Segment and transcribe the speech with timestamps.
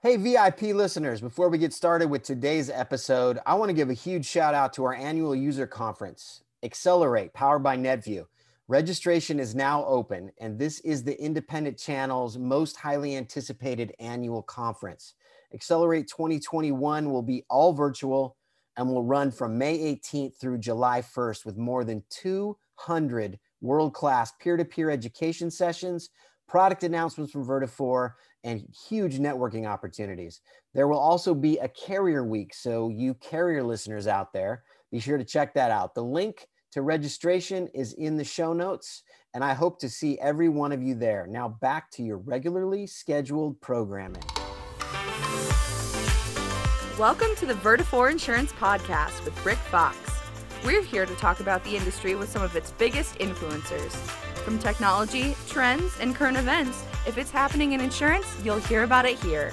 [0.00, 3.94] Hey, VIP listeners, before we get started with today's episode, I want to give a
[3.94, 8.24] huge shout out to our annual user conference, Accelerate, powered by NetVU.
[8.68, 15.14] Registration is now open, and this is the independent channel's most highly anticipated annual conference.
[15.52, 18.36] Accelerate 2021 will be all virtual
[18.76, 24.30] and will run from May 18th through July 1st with more than 200 world class
[24.38, 26.10] peer to peer education sessions,
[26.46, 28.12] product announcements from Vertafore,
[28.44, 30.40] and huge networking opportunities.
[30.74, 32.54] There will also be a carrier week.
[32.54, 35.94] So, you carrier listeners out there, be sure to check that out.
[35.94, 39.02] The link to registration is in the show notes,
[39.34, 41.26] and I hope to see every one of you there.
[41.28, 44.22] Now, back to your regularly scheduled programming.
[46.98, 49.96] Welcome to the Vertafore Insurance Podcast with Rick Fox.
[50.64, 54.27] We're here to talk about the industry with some of its biggest influencers.
[54.48, 59.18] From technology, trends, and current events, if it's happening in insurance, you'll hear about it
[59.18, 59.52] here.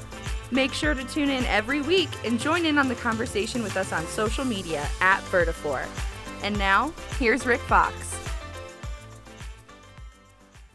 [0.52, 3.92] Make sure to tune in every week and join in on the conversation with us
[3.92, 5.86] on social media at Vertafore.
[6.44, 8.18] And now, here's Rick Fox.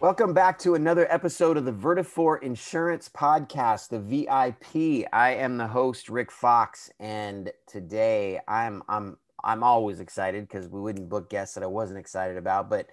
[0.01, 5.09] Welcome back to another episode of the Vertafore Insurance Podcast, the VIP.
[5.15, 10.79] I am the host, Rick Fox, and today I'm I'm I'm always excited because we
[10.79, 12.69] wouldn't book guests that I wasn't excited about.
[12.69, 12.89] But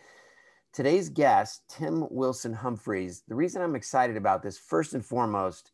[0.78, 5.72] today's guest, Tim Wilson Humphreys, the reason I'm excited about this, first and foremost,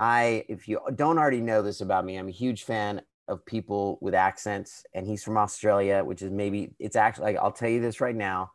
[0.00, 3.96] I if you don't already know this about me, I'm a huge fan of people
[4.00, 7.80] with accents, and he's from Australia, which is maybe it's actually like, I'll tell you
[7.80, 8.50] this right now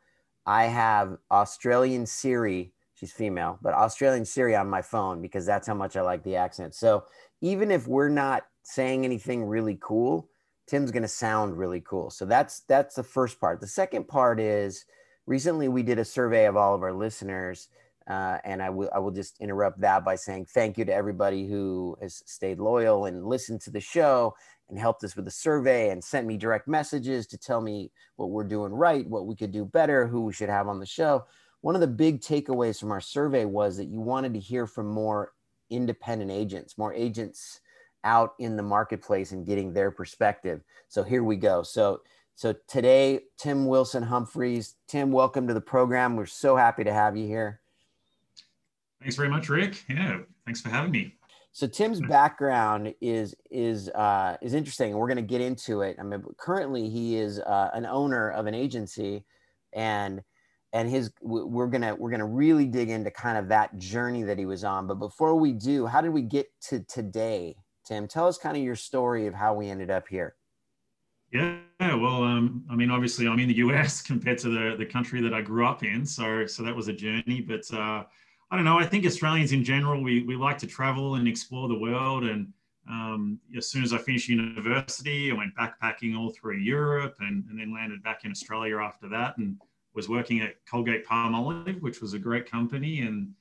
[0.46, 2.74] I have Australian Siri.
[2.96, 6.36] She's female, but Australian Siri on my phone because that's how much I like the
[6.36, 6.76] accent.
[6.76, 7.06] So
[7.40, 10.30] even if we're not saying anything really cool,
[10.68, 12.10] Tim's going to sound really cool.
[12.10, 13.62] So that's that's the first part.
[13.62, 14.84] The second part is
[15.26, 17.70] recently we did a survey of all of our listeners,
[18.10, 21.48] uh, and I will I will just interrupt that by saying thank you to everybody
[21.48, 24.36] who has stayed loyal and listened to the show
[24.70, 28.30] and helped us with the survey and sent me direct messages to tell me what
[28.30, 31.26] we're doing right, what we could do better, who we should have on the show.
[31.62, 34.88] One of the big takeaways from our survey was that you wanted to hear from
[34.88, 35.32] more
[35.70, 37.60] independent agents, more agents
[38.04, 40.64] out in the marketplace and getting their perspective.
[40.88, 41.64] So here we go.
[41.64, 42.02] So
[42.36, 44.76] so today, Tim Wilson Humphreys.
[44.88, 46.18] Tim, welcome to the program.
[46.18, 47.62] We're so happy to have you here.
[49.00, 49.84] Thanks very much, Rick.
[49.90, 51.16] Yeah, thanks for having me.
[51.54, 55.96] So Tim's background is is uh, is interesting, and we're going to get into it.
[55.98, 59.24] I mean, currently he is uh, an owner of an agency,
[59.72, 60.22] and
[60.74, 64.46] and his we're gonna we're gonna really dig into kind of that journey that he
[64.46, 64.88] was on.
[64.88, 68.10] But before we do, how did we get to today, Tim?
[68.10, 70.36] Tell us kind of your story of how we ended up here.
[71.36, 75.22] Yeah, well, um, I mean, obviously, I'm in the US compared to the the country
[75.22, 77.72] that I grew up in, so so that was a journey, but.
[77.74, 78.04] Uh,
[78.52, 78.78] I don't know.
[78.78, 82.24] I think Australians in general, we, we like to travel and explore the world.
[82.24, 82.54] And
[82.90, 87.60] um, as soon as I finished university, I went backpacking all through Europe and, and
[87.60, 89.60] then landed back in Australia after that and
[89.96, 93.02] was working at Colgate Palmolive, which was a great company.
[93.02, 93.34] And,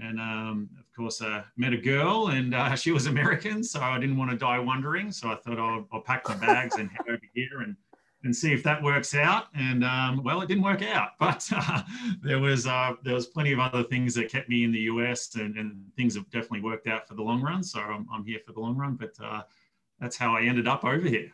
[0.00, 0.68] and um,
[1.00, 3.64] course, uh, met a girl and uh, she was American.
[3.64, 5.10] So I didn't want to die wondering.
[5.10, 7.76] So I thought I'll, I'll pack my bags and head over here and
[8.22, 9.46] and see if that works out.
[9.54, 11.82] And um, well, it didn't work out, but uh,
[12.22, 15.34] there was uh, there was plenty of other things that kept me in the US,
[15.36, 17.62] and, and things have definitely worked out for the long run.
[17.62, 19.42] So I'm, I'm here for the long run, but uh,
[20.00, 21.32] that's how I ended up over here.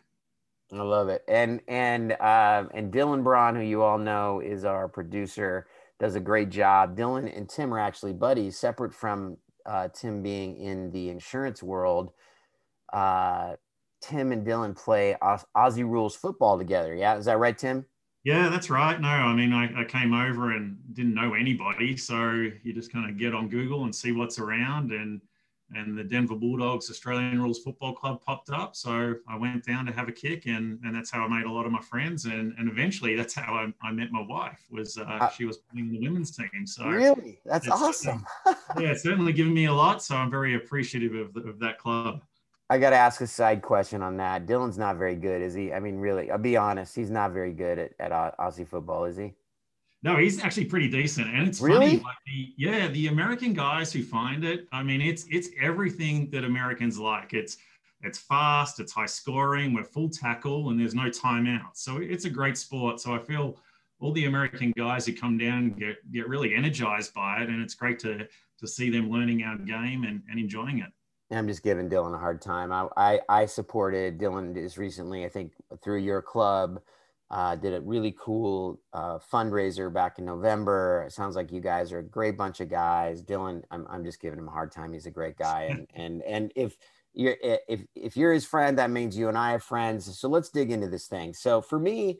[0.71, 4.87] I love it, and and uh, and Dylan Braun, who you all know is our
[4.87, 5.67] producer,
[5.99, 6.97] does a great job.
[6.97, 12.11] Dylan and Tim are actually buddies, separate from uh, Tim being in the insurance world.
[12.91, 13.55] Uh,
[14.01, 16.95] Tim and Dylan play Aussie rules football together.
[16.95, 17.85] Yeah, is that right, Tim?
[18.23, 18.99] Yeah, that's right.
[18.99, 23.09] No, I mean, I, I, came over and didn't know anybody, so you just kind
[23.09, 25.21] of get on Google and see what's around, and
[25.73, 29.91] and the Denver Bulldogs Australian Rules Football Club popped up, so I went down to
[29.91, 32.53] have a kick, and and that's how I made a lot of my friends, and
[32.57, 34.65] and eventually that's how I, I met my wife.
[34.71, 36.65] Was uh, uh, she was playing the women's team?
[36.65, 38.25] So really, that's awesome.
[38.45, 42.21] yeah, it's certainly given me a lot, so I'm very appreciative of, of that club.
[42.69, 44.45] I got to ask a side question on that.
[44.45, 45.71] Dylan's not very good, is he?
[45.71, 49.15] I mean, really, I'll be honest, he's not very good at, at Aussie football, is
[49.15, 49.33] he?
[50.07, 51.97] No, he's actually pretty decent, and it's really?
[51.97, 51.97] funny.
[51.97, 56.45] Like the, yeah, the American guys who find it, I mean, it's it's everything that
[56.45, 57.33] Americans like.
[57.33, 57.57] It's
[58.01, 61.71] it's fast, it's high scoring, we're full tackle, and there's no timeout.
[61.73, 63.01] So it's a great sport.
[63.01, 63.59] So I feel
[63.99, 67.75] all the American guys who come down get get really energized by it, and it's
[67.75, 68.25] great to
[68.59, 70.91] to see them learning our game and, and enjoying it.
[71.31, 72.71] I'm just giving Dylan a hard time.
[72.71, 75.51] I, I, I supported Dylan just recently, I think
[75.83, 76.79] through your club,
[77.29, 81.03] Uh, did a really cool uh, fundraiser back in November.
[81.05, 83.21] It sounds like you guys are a great bunch of guys.
[83.21, 84.93] Dylan, I'm, I'm just giving him a hard time.
[84.93, 86.77] He's a great guy, and and and if
[87.13, 90.17] you're if if you're his friend, that means you and I are friends.
[90.17, 91.33] So let's dig into this thing.
[91.33, 92.19] So for me,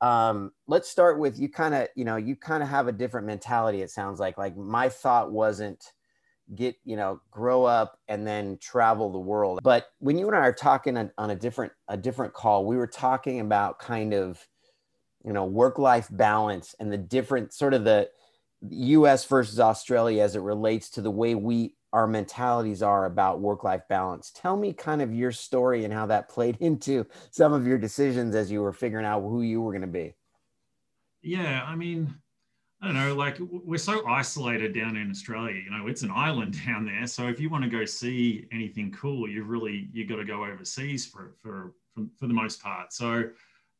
[0.00, 1.50] um, let's start with you.
[1.50, 3.82] Kind of, you know, you kind of have a different mentality.
[3.82, 5.92] It sounds like like my thought wasn't
[6.54, 9.60] get you know grow up and then travel the world.
[9.62, 12.76] But when you and i are talking on, on a different a different call we
[12.76, 14.46] were talking about kind of
[15.24, 18.08] you know work life balance and the different sort of the
[18.72, 23.64] us versus australia as it relates to the way we our mentalities are about work
[23.64, 24.30] life balance.
[24.30, 28.34] Tell me kind of your story and how that played into some of your decisions
[28.34, 30.14] as you were figuring out who you were going to be.
[31.22, 32.14] Yeah i mean
[32.82, 36.56] I don't know, like we're so isolated down in Australia, you know, it's an island
[36.66, 37.06] down there.
[37.06, 40.44] So if you want to go see anything cool, you've really, you got to go
[40.44, 42.92] overseas for, for, for, for the most part.
[42.92, 43.30] So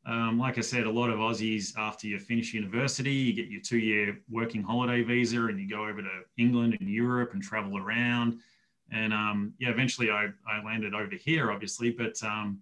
[0.06, 3.60] um, like I said, a lot of Aussies, after you finish university, you get your
[3.60, 7.76] two year working holiday visa and you go over to England and Europe and travel
[7.76, 8.38] around.
[8.90, 11.90] And um, yeah, eventually I, I landed over here, obviously.
[11.90, 12.60] But um,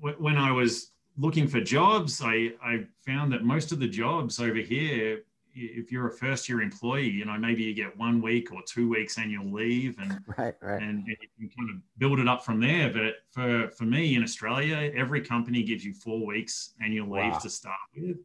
[0.00, 4.58] when I was looking for jobs, I, I found that most of the jobs over
[4.58, 5.22] here
[5.58, 8.88] if you're a first year employee, you know, maybe you get one week or two
[8.88, 10.82] weeks annual leave and, right, right.
[10.82, 12.92] and, and you can kind of build it up from there.
[12.92, 17.38] But for, for me in Australia, every company gives you four weeks annual leave wow.
[17.38, 18.18] to start with.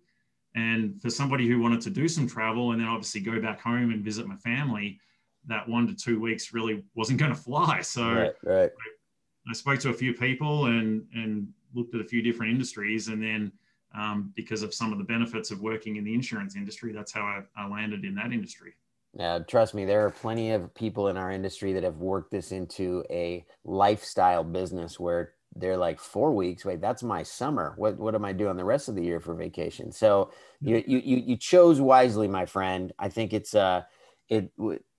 [0.56, 3.92] And for somebody who wanted to do some travel and then obviously go back home
[3.92, 5.00] and visit my family,
[5.48, 7.82] that one to two weeks really wasn't going to fly.
[7.82, 8.72] So right, right.
[8.72, 13.08] I, I spoke to a few people and, and looked at a few different industries
[13.08, 13.52] and then
[13.94, 16.92] um, because of some of the benefits of working in the insurance industry.
[16.94, 18.74] That's how I, I landed in that industry.
[19.16, 22.52] Yeah, trust me, there are plenty of people in our industry that have worked this
[22.52, 26.66] into a lifestyle business where they're like four weeks.
[26.66, 27.74] Wait, that's my summer.
[27.78, 29.92] What what am I doing the rest of the year for vacation?
[29.92, 30.32] So
[30.62, 32.92] you you you chose wisely, my friend.
[32.98, 33.84] I think it's uh
[34.30, 34.52] it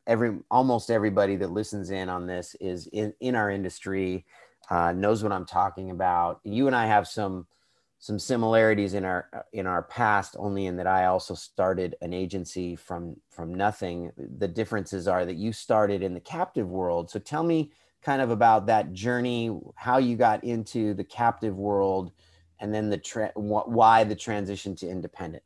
[0.07, 4.27] every almost everybody that listens in on this is in in our industry
[4.71, 6.41] uh, knows what I'm talking about.
[6.45, 7.47] You and I have some
[8.05, 12.77] some similarities in our in our past only in that I also started an agency
[12.77, 14.13] from from nothing.
[14.19, 17.11] The differences are that you started in the captive world.
[17.11, 17.73] So tell me
[18.03, 22.13] kind of about that journey how you got into the captive world
[22.61, 25.43] and then the tra- why the transition to independent?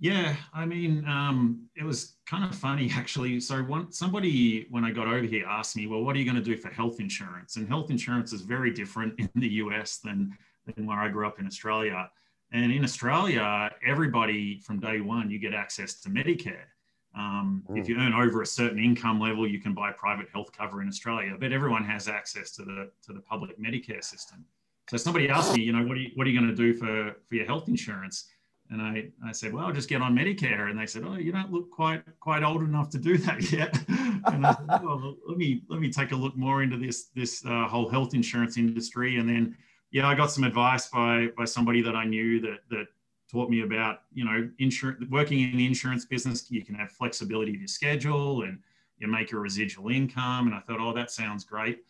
[0.00, 3.38] Yeah i mean um, it was kind of funny actually.
[3.38, 6.42] So one somebody when i got over here asked me well what are you going
[6.44, 7.54] to do for health insurance?
[7.54, 10.36] And health insurance is very different in the us than
[10.66, 12.10] than where I grew up in Australia.
[12.52, 16.66] And in Australia, everybody from day one, you get access to Medicare.
[17.14, 17.78] Um, mm.
[17.78, 20.88] If you earn over a certain income level, you can buy private health cover in
[20.88, 24.44] Australia, but everyone has access to the to the public Medicare system.
[24.90, 26.74] So somebody asked me, you know, what are you, what are you going to do
[26.74, 28.28] for, for your health insurance?
[28.70, 30.70] And I, I said, well, I'll just get on Medicare.
[30.70, 33.78] And they said, oh, you don't look quite quite old enough to do that yet.
[33.88, 37.44] and I said, well, let me let me take a look more into this this
[37.44, 39.18] uh, whole health insurance industry.
[39.18, 39.56] And then
[39.92, 42.86] yeah, I got some advice by by somebody that I knew that that
[43.30, 46.50] taught me about you know insurance working in the insurance business.
[46.50, 48.58] You can have flexibility of your schedule and
[48.98, 50.46] you make your residual income.
[50.46, 51.84] And I thought, oh, that sounds great.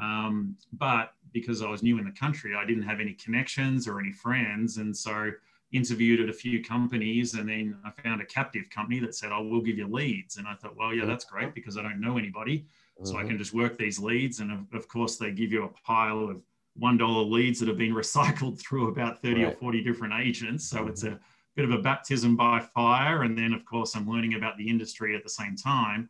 [0.00, 4.00] Um, but because I was new in the country, I didn't have any connections or
[4.00, 5.30] any friends, and so
[5.74, 9.38] interviewed at a few companies and then I found a captive company that said, I
[9.38, 10.36] oh, will give you leads.
[10.36, 12.64] And I thought, well, yeah, that's great because I don't know anybody.
[13.02, 13.24] So mm-hmm.
[13.24, 14.38] I can just work these leads.
[14.38, 16.40] And of, of, course, they give you a pile of
[16.80, 19.52] $1 leads that have been recycled through about 30 right.
[19.52, 20.64] or 40 different agents.
[20.68, 20.88] So mm-hmm.
[20.88, 21.18] it's a
[21.56, 23.22] bit of a baptism by fire.
[23.22, 26.08] And then, of course, I'm learning about the industry at the same time.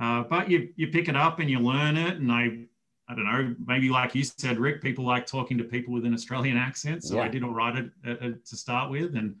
[0.00, 2.16] Uh, but you, you pick it up and you learn it.
[2.16, 2.66] And I,
[3.08, 6.14] I don't know, maybe like you said, Rick, people like talking to people with an
[6.14, 7.04] Australian accent.
[7.04, 7.22] So yeah.
[7.22, 9.34] I did all right at, at, to start with and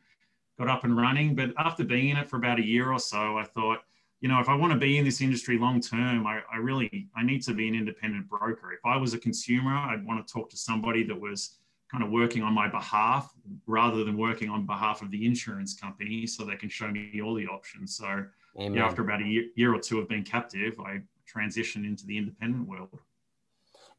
[0.58, 1.34] got up and running.
[1.34, 3.78] But after being in it for about a year or so, I thought,
[4.20, 7.08] you know, if I want to be in this industry long term, I, I, really
[7.16, 8.72] I need to be an independent broker.
[8.72, 11.58] If I was a consumer, I'd want to talk to somebody that was
[11.90, 13.32] kind of working on my behalf
[13.66, 17.34] rather than working on behalf of the insurance company, so they can show me all
[17.34, 17.96] the options.
[17.96, 18.24] So
[18.56, 21.00] yeah, after about a year, year or two of being captive, I
[21.32, 22.98] transitioned into the independent world.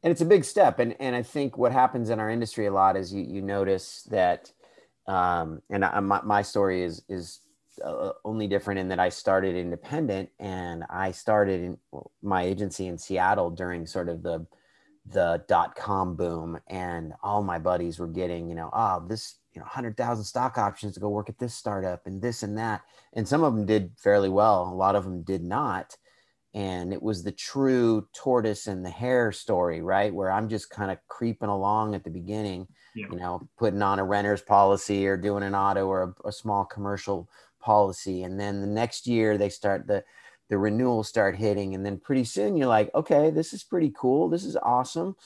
[0.02, 2.72] And it's a big step, and and I think what happens in our industry a
[2.72, 4.52] lot is you you notice that,
[5.06, 7.40] um, and I, my my story is is
[7.84, 11.78] uh, only different in that I started independent and I started in
[12.22, 14.46] my agency in Seattle during sort of the
[15.06, 16.58] the dot com boom.
[16.68, 20.94] And all my buddies were getting you know oh this you know 100,000 stock options
[20.94, 22.82] to go work at this startup and this and that.
[23.14, 25.96] And some of them did fairly well a lot of them did not.
[26.52, 30.12] And it was the true tortoise and the hare story right?
[30.12, 33.06] Where i'm just kind of creeping along at the beginning yeah.
[33.10, 36.64] you know putting on a renter's policy or doing an auto or a, a, small
[36.64, 37.28] commercial
[37.60, 40.02] policy and then the next year they start the
[40.48, 44.28] the renewals start hitting and then pretty soon you're like okay this is pretty cool.
[44.28, 45.16] This is awesome.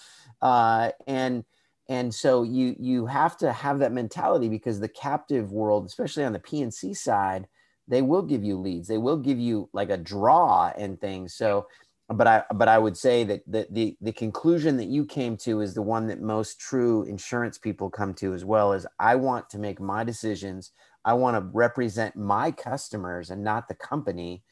[0.43, 1.45] Uh, and
[1.89, 6.33] and so you you have to have that mentality because the captive world especially on
[6.33, 7.49] the P&C side
[7.89, 8.89] they will give you leads.
[8.89, 11.35] They will give you like a draw and things.
[11.35, 11.67] So
[12.09, 15.61] but i but i would say that the the, the conclusion that you came to
[15.61, 19.49] is the one that most true insurance people come to as well is i want
[19.49, 20.73] to make my decisions
[21.05, 24.43] i want to represent my customers and not the company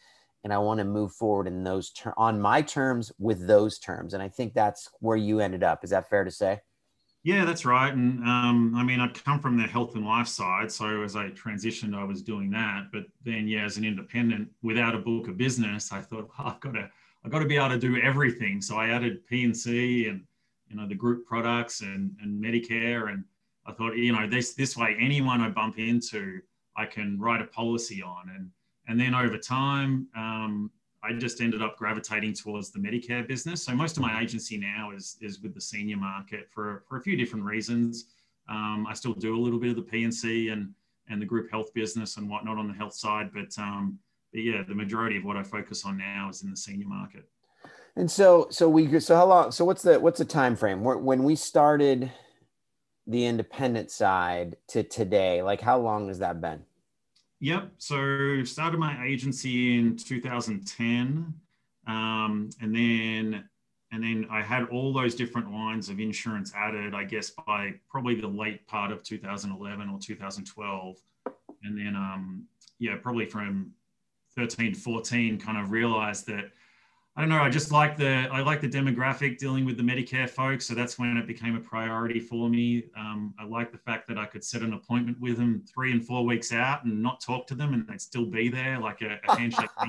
[0.44, 4.14] and i want to move forward in those ter- on my terms with those terms
[4.14, 6.61] and i think that's where you ended up is that fair to say
[7.25, 7.92] yeah, that's right.
[7.92, 10.73] And um, I mean, I'd come from the health and life side.
[10.73, 12.88] So as I transitioned, I was doing that.
[12.92, 16.61] But then, yeah, as an independent without a book of business, I thought, oh, I've
[16.61, 16.90] got to,
[17.25, 18.61] I've got to be able to do everything.
[18.61, 20.25] So I added P&C and,
[20.68, 23.12] you know, the group products and, and Medicare.
[23.12, 23.23] And
[23.66, 26.40] I thought, you know, this, this way, anyone I bump into,
[26.76, 28.31] I can write a policy on.
[28.35, 28.50] And,
[28.88, 30.71] and then over time, um,
[31.04, 33.64] I just ended up gravitating towards the Medicare business.
[33.64, 37.02] So most of my agency now is is with the senior market for for a
[37.02, 38.07] few different reasons.
[38.49, 40.73] Um, I still do a little bit of the P&C and
[41.09, 43.99] and the group health business and whatnot on the health side, but, um,
[44.33, 47.28] but yeah, the majority of what I focus on now is in the senior market.
[47.97, 51.25] And so so we so how long so what's the what's the time frame when
[51.25, 52.11] we started
[53.06, 55.42] the independent side to today?
[55.42, 56.62] Like how long has that been?
[57.40, 57.73] Yep.
[57.78, 61.35] So started my agency in 2010,
[61.88, 63.49] um, and then
[63.90, 66.94] and then I had all those different lines of insurance added.
[66.94, 70.97] I guess by probably the late part of 2011 or 2012,
[71.64, 72.47] and then um,
[72.78, 73.73] yeah, probably from
[74.37, 76.52] 13, 14, kind of realized that
[77.14, 77.42] I don't know.
[77.42, 80.99] I just like the I like the demographic dealing with the Medicare folks, so that's
[80.99, 82.85] when it became a priority for me.
[82.97, 86.02] Um, I like the fact that I could set an appointment with them three and
[86.04, 89.21] four weeks out and not talk to them, and they'd still be there, like a,
[89.28, 89.87] a handshake, a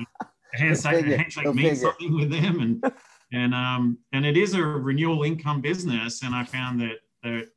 [0.52, 2.92] handshake, a handshake means something with them, and
[3.32, 7.48] and um, and it is a renewal income business, and I found that that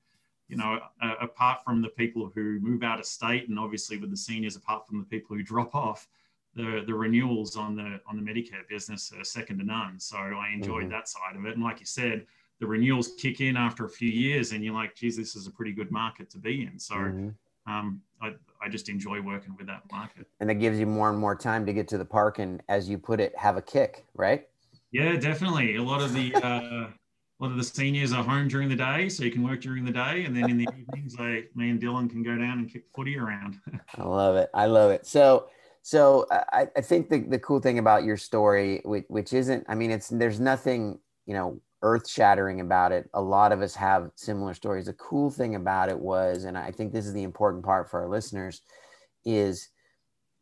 [0.47, 4.11] you know, uh, apart from the people who move out of state, and obviously with
[4.11, 6.07] the seniors, apart from the people who drop off
[6.57, 9.99] the the renewals on the on the Medicare business are second to none.
[9.99, 10.91] So I enjoyed mm-hmm.
[10.91, 11.53] that side of it.
[11.53, 12.25] And like you said,
[12.59, 15.51] the renewals kick in after a few years, and you're like, geez, this is a
[15.51, 16.79] pretty good market to be in.
[16.79, 17.71] So mm-hmm.
[17.71, 20.25] um, I, I just enjoy working with that market.
[20.39, 22.89] And it gives you more and more time to get to the park and, as
[22.89, 24.47] you put it, have a kick, right?
[24.91, 25.75] Yeah, definitely.
[25.75, 26.87] A lot of the uh,
[27.39, 29.85] a lot of the seniors are home during the day, so you can work during
[29.85, 32.71] the day, and then in the evenings, I, me and Dylan can go down and
[32.71, 33.59] kick footy around.
[33.95, 34.49] I love it.
[34.55, 35.05] I love it.
[35.05, 35.47] So
[35.87, 39.75] so I, I think the, the cool thing about your story, which, which isn't, I
[39.75, 43.09] mean, it's there's nothing, you know, earth shattering about it.
[43.13, 44.87] A lot of us have similar stories.
[44.87, 48.01] The cool thing about it was, and I think this is the important part for
[48.01, 48.63] our listeners,
[49.23, 49.69] is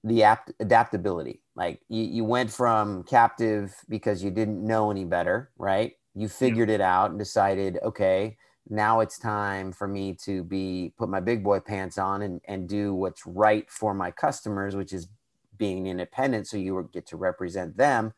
[0.03, 1.43] the apt, adaptability.
[1.55, 5.93] Like you, you went from captive because you didn't know any better, right?
[6.15, 6.75] You figured yeah.
[6.75, 8.35] it out and decided, okay,
[8.67, 12.67] now it's time for me to be put my big boy pants on and, and
[12.67, 15.07] do what's right for my customers, which is
[15.57, 18.13] being independent so you get to represent them.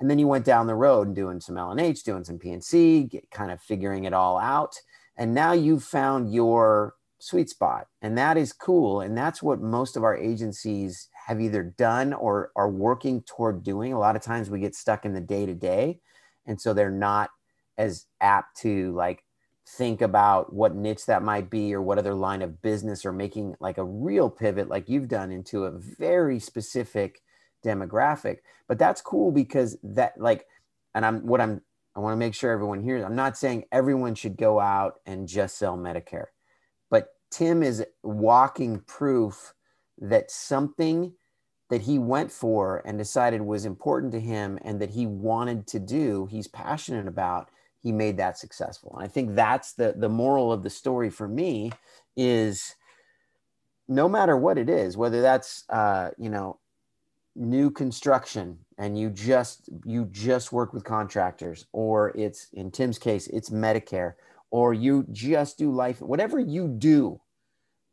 [0.00, 3.30] And then you went down the road and doing some L&H doing some P&C get,
[3.30, 4.74] kind of figuring it all out.
[5.16, 9.00] And now you've found your sweet spot and that is cool.
[9.00, 13.92] And that's what most of our agencies have either done or are working toward doing.
[13.92, 16.00] A lot of times we get stuck in the day to day
[16.46, 17.30] and so they're not
[17.76, 19.22] as apt to like
[19.76, 23.54] think about what niche that might be or what other line of business or making
[23.60, 27.20] like a real pivot like you've done into a very specific
[27.64, 28.38] demographic.
[28.66, 30.46] But that's cool because that like
[30.94, 31.60] and i'm what i'm
[31.96, 35.28] i want to make sure everyone hears i'm not saying everyone should go out and
[35.28, 36.26] just sell medicare
[36.90, 39.54] but tim is walking proof
[39.98, 41.12] that something
[41.70, 45.78] that he went for and decided was important to him and that he wanted to
[45.78, 47.48] do he's passionate about
[47.82, 48.94] he made that successful.
[48.96, 51.72] And I think that's the the moral of the story for me
[52.16, 52.74] is
[53.88, 56.58] no matter what it is, whether that's uh, you know
[57.34, 63.28] new construction and you just you just work with contractors, or it's in Tim's case
[63.28, 64.14] it's Medicare,
[64.50, 67.20] or you just do life, whatever you do,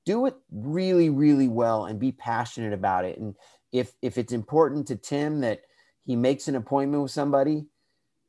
[0.06, 3.20] do it really really well and be passionate about it.
[3.20, 3.36] And
[3.72, 5.62] if if it's important to Tim that
[6.06, 7.65] he makes an appointment with somebody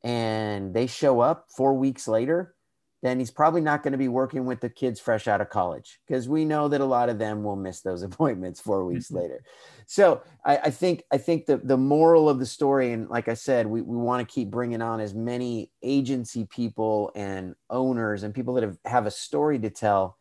[0.07, 2.55] and they show up four weeks later,
[3.03, 5.99] then he's probably not going to be working with the kids fresh out of college
[6.07, 9.17] because we know that a lot of them will miss those appointments four weeks mm-hmm.
[9.17, 9.43] later.
[9.87, 13.35] So I, I, think I think the the moral of the story, and like I
[13.35, 18.33] said, we, we want to keep bringing on as many agency people and owners and
[18.33, 20.19] people that have, have a story to tell.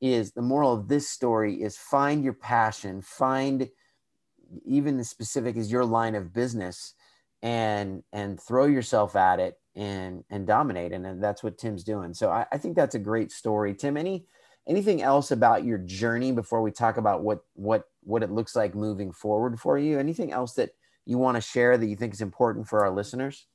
[0.00, 3.68] Is the moral of this story is find your passion, find
[4.64, 6.94] even as specific as your line of business,
[7.42, 12.12] and and throw yourself at it and and dominate and, and that's what tim's doing.
[12.12, 13.74] So I, I, think that's a great story.
[13.74, 14.26] Tim any
[14.66, 18.74] anything else about your journey before we talk about what what what it looks like
[18.74, 19.98] moving forward for you?
[19.98, 20.70] Anything else that
[21.06, 23.46] you want to share that you think is important for our listeners?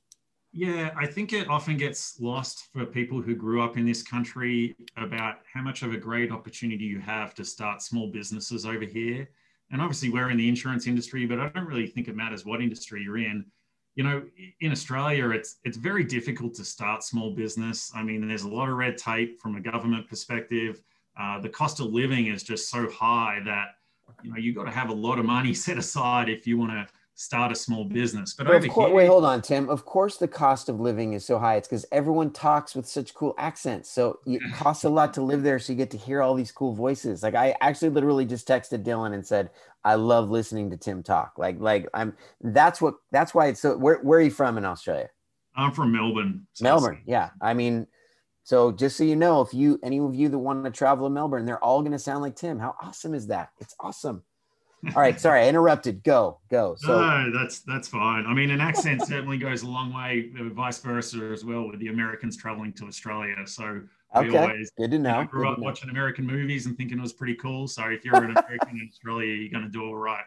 [0.56, 4.76] Yeah i think it often gets lost for people who grew up in this country
[4.96, 9.28] about how much of a great opportunity you have to start small businesses over here.
[9.72, 12.60] And obviously we're in the insurance industry but i don't really think it matters what
[12.60, 13.44] industry you're in
[13.94, 14.22] you know,
[14.60, 17.92] in Australia, it's it's very difficult to start small business.
[17.94, 20.82] I mean, there's a lot of red tape from a government perspective.
[21.18, 23.68] Uh, the cost of living is just so high that
[24.22, 26.72] you know you've got to have a lot of money set aside if you want
[26.72, 28.34] to start a small business.
[28.34, 29.68] But, but course, here, wait, hold on, Tim.
[29.68, 31.56] Of course, the cost of living is so high.
[31.56, 33.90] It's because everyone talks with such cool accents.
[33.90, 35.58] So it costs a lot to live there.
[35.58, 37.22] So you get to hear all these cool voices.
[37.22, 39.50] Like I actually literally just texted Dylan and said,
[39.84, 41.34] I love listening to Tim talk.
[41.36, 42.16] Like, like I'm.
[42.40, 42.94] That's what.
[43.12, 43.76] That's why it's so.
[43.76, 45.10] Where Where are you from in Australia?
[45.56, 46.46] I'm from Melbourne.
[46.54, 47.02] So Melbourne.
[47.06, 47.30] Yeah.
[47.40, 47.86] I mean,
[48.42, 51.12] so just so you know, if you any of you that want to travel to
[51.12, 52.58] Melbourne, they're all going to sound like Tim.
[52.58, 53.50] How awesome is that?
[53.60, 54.22] It's awesome.
[54.88, 55.18] All right.
[55.20, 56.02] Sorry, I interrupted.
[56.02, 56.40] Go.
[56.50, 56.76] Go.
[56.78, 58.26] So no, that's that's fine.
[58.26, 60.30] I mean, an accent certainly goes a long way.
[60.52, 63.36] Vice versa as well with the Americans traveling to Australia.
[63.46, 63.82] So
[64.14, 64.36] Okay.
[64.36, 65.20] Always, Good to know.
[65.20, 67.66] I grew Good up watching American movies and thinking it was pretty cool.
[67.66, 70.24] So if you're an American in Australia, you're going to do all right.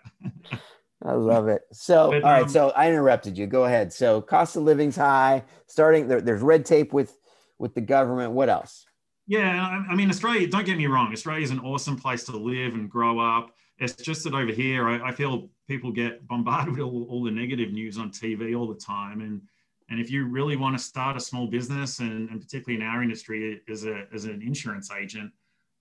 [1.06, 1.62] I love it.
[1.72, 2.44] So, but, all right.
[2.44, 3.48] Um, so I interrupted you.
[3.48, 3.94] Go ahead.
[3.94, 5.44] So cost of living's high.
[5.68, 7.18] Starting there, there's red tape with
[7.60, 8.34] with the government.
[8.34, 8.86] What else?
[9.26, 10.48] Yeah, I, mean, Australia.
[10.48, 11.12] Don't get me wrong.
[11.12, 13.52] Australia is an awesome place to live and grow up.
[13.80, 17.32] It's just that over here, I, I feel people get bombarded with all, all the
[17.32, 19.42] negative news on TV all the time, and
[19.90, 23.02] and if you really want to start a small business, and, and particularly in our
[23.02, 25.32] industry as, a, as an insurance agent,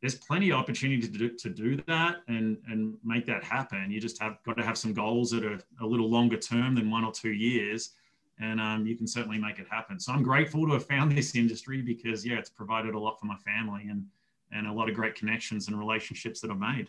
[0.00, 3.90] there's plenty of opportunity to do, to do that and, and make that happen.
[3.90, 6.90] You just have got to have some goals that are a little longer term than
[6.90, 7.94] one or two years,
[8.38, 9.98] and um, you can certainly make it happen.
[9.98, 13.26] So I'm grateful to have found this industry because yeah, it's provided a lot for
[13.26, 14.04] my family and
[14.52, 16.88] and a lot of great connections and relationships that I've made.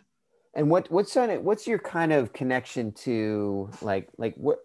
[0.58, 1.42] And what what's on it?
[1.42, 4.58] What's your kind of connection to like like what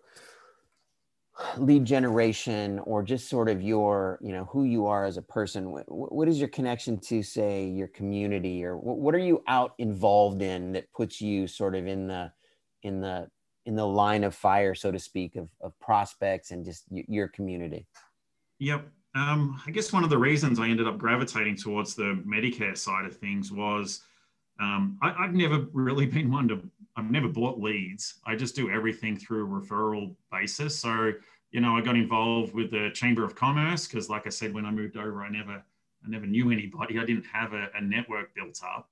[1.58, 5.70] lead generation or just sort of your you know who you are as a person
[5.70, 9.72] what, what is your connection to say your community or what, what are you out
[9.78, 12.30] involved in that puts you sort of in the
[12.82, 13.26] in the
[13.64, 17.86] in the line of fire so to speak of, of prospects and just your community
[18.58, 22.76] yep um, i guess one of the reasons i ended up gravitating towards the medicare
[22.76, 24.02] side of things was
[24.60, 26.62] um, I, i've never really been one to
[26.96, 28.14] I've never bought leads.
[28.26, 30.78] I just do everything through a referral basis.
[30.78, 31.12] So,
[31.50, 34.66] you know, I got involved with the Chamber of Commerce because, like I said, when
[34.66, 36.98] I moved over, I never, I never knew anybody.
[36.98, 38.90] I didn't have a, a network built up,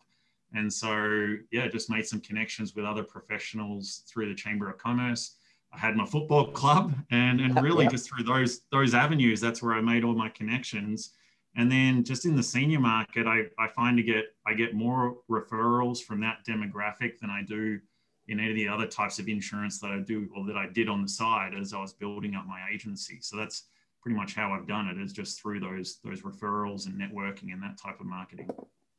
[0.54, 5.36] and so yeah, just made some connections with other professionals through the Chamber of Commerce.
[5.72, 9.74] I had my football club, and and really just through those those avenues, that's where
[9.74, 11.10] I made all my connections.
[11.56, 15.16] And then just in the senior market, I, I find to get I get more
[15.28, 17.80] referrals from that demographic than I do
[18.28, 20.88] in any of the other types of insurance that I do or that I did
[20.88, 23.18] on the side as I was building up my agency.
[23.20, 23.64] So that's
[24.00, 27.62] pretty much how I've done it is just through those those referrals and networking and
[27.62, 28.48] that type of marketing.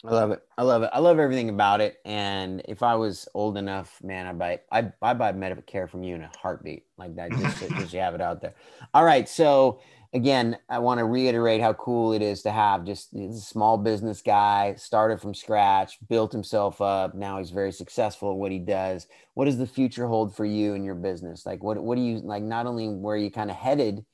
[0.03, 0.41] I love it.
[0.57, 0.89] I love it.
[0.93, 1.99] I love everything about it.
[2.05, 6.15] And if I was old enough, man, I buy I I buy Medicare from you
[6.15, 7.31] in a heartbeat like that.
[7.31, 8.55] Just just you have it out there.
[8.93, 9.29] All right.
[9.29, 9.79] So
[10.13, 14.21] again, I want to reiterate how cool it is to have just a small business
[14.21, 17.15] guy, started from scratch, built himself up.
[17.15, 19.07] Now he's very successful at what he does.
[19.35, 21.45] What does the future hold for you and your business?
[21.45, 22.43] Like, what, what do you like?
[22.43, 24.05] Not only where you kind of headed,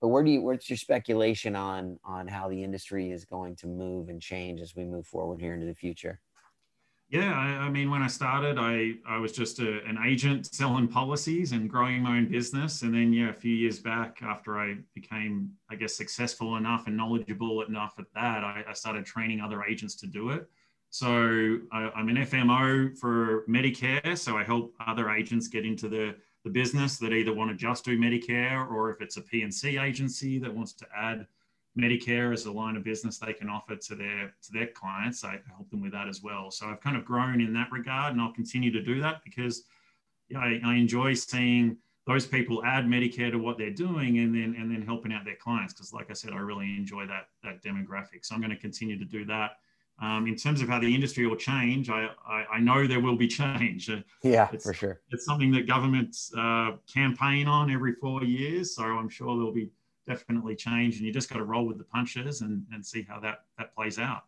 [0.00, 3.66] but where do you, what's your speculation on, on how the industry is going to
[3.66, 6.20] move and change as we move forward here into the future?
[7.12, 10.88] Yeah, I, I, mean, when I started, I, I was just a, an agent selling
[10.88, 12.80] policies and growing my own business.
[12.80, 16.96] And then, yeah, a few years back, after I became, I guess, successful enough and
[16.96, 20.48] knowledgeable enough at that, I, I started training other agents to do it.
[20.88, 24.16] So I, I'm an FMO for Medicare.
[24.16, 27.84] So I help other agents get into the, the business that either want to just
[27.84, 31.26] do Medicare or if it's a P&C agency that wants to add
[31.78, 35.24] Medicare as a line of business they can offer to their to their clients.
[35.24, 36.50] I help them with that as well.
[36.50, 39.64] So I've kind of grown in that regard, and I'll continue to do that because
[40.28, 44.54] yeah, I, I enjoy seeing those people add Medicare to what they're doing and then
[44.58, 45.72] and then helping out their clients.
[45.72, 48.24] Because like I said, I really enjoy that that demographic.
[48.24, 49.52] So I'm going to continue to do that.
[50.00, 53.16] Um, in terms of how the industry will change, I, I, I know there will
[53.16, 53.90] be change.
[54.22, 55.00] Yeah, it's, for sure.
[55.10, 58.74] It's something that governments uh, campaign on every four years.
[58.74, 59.70] So I'm sure there'll be
[60.06, 63.20] definitely change, and you just got to roll with the punches and, and see how
[63.20, 64.24] that that plays out.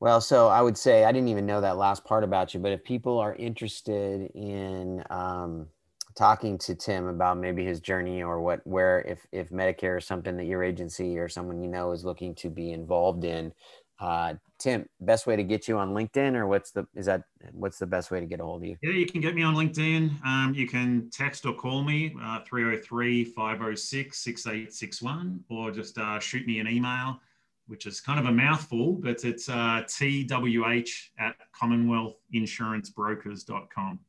[0.00, 2.72] Well, so I would say I didn't even know that last part about you, but
[2.72, 5.66] if people are interested in um,
[6.14, 10.36] talking to Tim about maybe his journey or what, where, if if Medicare is something
[10.36, 13.52] that your agency or someone you know is looking to be involved in,
[13.98, 17.78] uh, Tim, best way to get you on LinkedIn, or what's the is that what's
[17.78, 18.76] the best way to get a hold of you?
[18.82, 20.24] Yeah, you can get me on LinkedIn.
[20.24, 26.46] Um, you can text or call me uh, 303 506 6861, or just uh, shoot
[26.46, 27.20] me an email
[27.68, 34.00] which is kind of a mouthful, but it's uh, twh at commonwealthinsurancebrokers.com.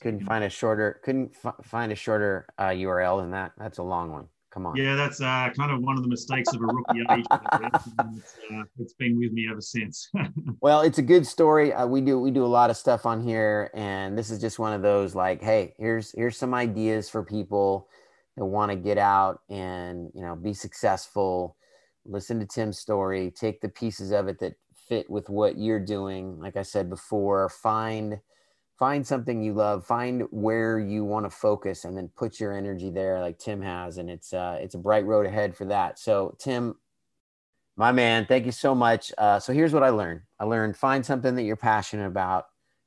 [0.00, 0.98] Couldn't find a shorter.
[1.04, 3.52] Couldn't f- find a shorter uh, URL than that.
[3.58, 4.28] That's a long one.
[4.52, 4.76] Come on.
[4.76, 7.26] Yeah, that's uh, kind of one of the mistakes of a rookie agent.
[7.32, 10.10] it's, uh, it's been with me ever since.
[10.60, 11.72] well, it's a good story.
[11.72, 14.58] Uh, we do we do a lot of stuff on here, and this is just
[14.58, 17.88] one of those like, hey, here's here's some ideas for people
[18.36, 21.56] that want to get out and you know be successful
[22.04, 24.54] listen to Tim's story, take the pieces of it that
[24.88, 26.38] fit with what you're doing.
[26.38, 28.20] Like I said before, find
[28.82, 32.90] find something you love, find where you want to focus, and then put your energy
[32.90, 33.96] there, like Tim has.
[33.96, 36.00] And it's uh, it's a bright road ahead for that.
[36.00, 36.74] So Tim,
[37.76, 39.12] my man, thank you so much.
[39.16, 40.22] Uh, so here's what I learned.
[40.40, 42.46] I learned find something that you're passionate about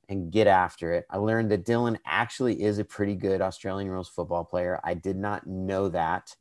[0.09, 1.05] and get after it.
[1.09, 4.81] I learned that Dylan actually is a pretty good Australian rules football player.
[4.83, 6.35] I did not know that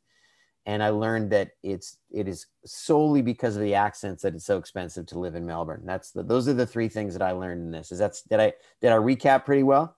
[0.65, 4.57] and I learned that it's it is solely because of the accents that it's so
[4.57, 5.83] expensive to live in Melbourne.
[5.85, 7.91] That's the, those are the three things that I learned in this.
[7.91, 9.95] Is that did I did I recap pretty well?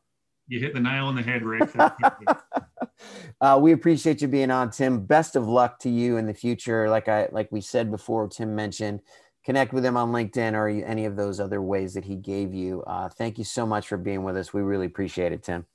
[0.47, 1.69] You hit the nail on the head, Rick.
[3.41, 5.05] uh, we appreciate you being on, Tim.
[5.05, 6.89] Best of luck to you in the future.
[6.89, 9.01] Like I like we said before, Tim mentioned
[9.47, 12.83] connect with him on LinkedIn or any of those other ways that he gave you.
[12.83, 14.53] Uh, thank you so much for being with us.
[14.53, 15.65] We really appreciate it, Tim.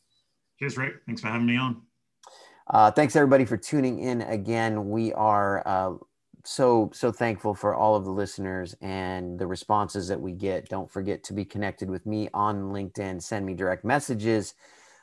[0.59, 0.97] Cheers, Rick.
[1.07, 1.81] Thanks for having me on.
[2.69, 4.89] Uh, thanks everybody for tuning in again.
[4.89, 5.95] We are uh,
[6.45, 10.69] so so thankful for all of the listeners and the responses that we get.
[10.69, 13.23] Don't forget to be connected with me on LinkedIn.
[13.23, 14.55] Send me direct messages.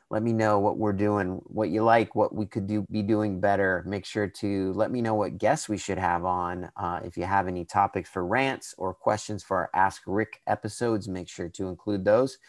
[0.10, 3.40] Let me know what we're doing, what you like, what we could do be doing
[3.40, 3.84] better.
[3.86, 6.72] Make sure to let me know what guests we should have on.
[6.76, 11.08] Uh, if you have any topics for rants or questions for our Ask Rick episodes,
[11.08, 12.40] make sure to include those.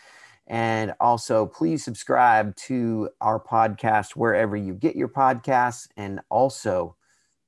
[0.51, 5.87] And also, please subscribe to our podcast wherever you get your podcasts.
[5.97, 6.97] And also,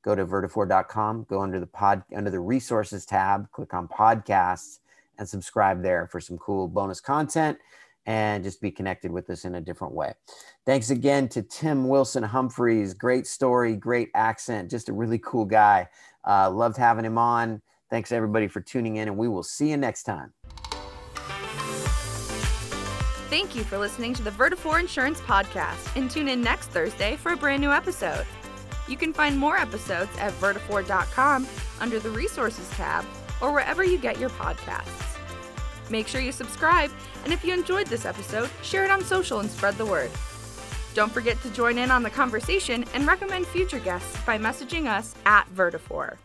[0.03, 4.79] go to vertafore.com, go under the pod under the resources tab, click on podcasts,
[5.19, 7.59] and subscribe there for some cool bonus content
[8.07, 10.13] and just be connected with us in a different way.
[10.65, 12.95] Thanks again to Tim Wilson Humphreys.
[12.95, 15.89] Great story, great accent, just a really cool guy.
[16.25, 17.63] Uh, loved having him on.
[17.91, 20.33] Thanks everybody for tuning in, and we will see you next time.
[23.33, 27.33] Thank you for listening to the Vertafore Insurance Podcast and tune in next Thursday for
[27.33, 28.27] a brand new episode.
[28.87, 31.47] You can find more episodes at vertafore.com
[31.81, 33.07] under the Resources tab
[33.41, 35.19] or wherever you get your podcasts.
[35.89, 36.91] Make sure you subscribe,
[37.25, 40.11] and if you enjoyed this episode, share it on social and spread the word.
[40.93, 45.15] Don't forget to join in on the conversation and recommend future guests by messaging us
[45.25, 46.19] at Vertafore.